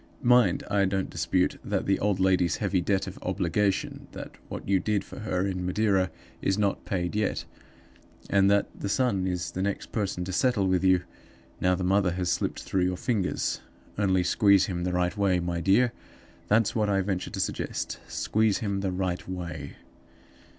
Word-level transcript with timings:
Mind, 0.23 0.63
I 0.67 0.85
don't 0.85 1.11
dispute 1.11 1.59
that 1.63 1.85
the 1.85 1.99
old 1.99 2.19
lady's 2.19 2.55
heavy 2.55 2.81
debt 2.81 3.05
of 3.05 3.19
obligation, 3.21 4.07
after 4.17 4.31
what 4.49 4.67
you 4.67 4.79
did 4.79 5.03
for 5.03 5.19
her 5.19 5.45
in 5.45 5.63
Madeira, 5.63 6.09
is 6.41 6.57
not 6.57 6.85
paid 6.85 7.15
yet; 7.15 7.45
and 8.27 8.49
that 8.49 8.67
the 8.75 8.89
son 8.89 9.27
is 9.27 9.51
the 9.51 9.61
next 9.61 9.91
person 9.91 10.23
to 10.25 10.33
settle 10.33 10.65
with 10.65 10.83
you, 10.83 11.03
now 11.59 11.75
the 11.75 11.83
mother 11.83 12.13
has 12.13 12.31
slipped 12.31 12.63
through 12.63 12.85
your 12.85 12.97
fingers. 12.97 13.61
Only 13.95 14.23
squeeze 14.23 14.65
him 14.65 14.85
the 14.85 14.91
right 14.91 15.15
way, 15.15 15.39
my 15.39 15.59
dear, 15.61 15.93
that's 16.47 16.75
what 16.75 16.89
I 16.89 17.01
venture 17.01 17.29
to 17.29 17.39
suggest 17.39 17.99
squeeze 18.07 18.57
him 18.57 18.79
the 18.79 18.91
right 18.91 19.29
way. 19.29 19.75